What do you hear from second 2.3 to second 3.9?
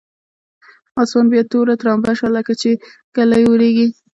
لکچې ږلۍ اورېږي.